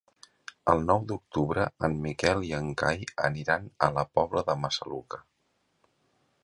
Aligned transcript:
El 0.71 0.79
nou 0.85 1.03
d'octubre 1.11 1.65
en 1.87 1.97
Miquel 2.07 2.41
i 2.47 2.49
en 2.61 2.73
Cai 2.83 3.07
aniran 3.29 3.69
a 3.89 3.93
la 3.99 4.09
Pobla 4.21 4.45
de 4.51 4.59
Massaluca. 4.65 5.23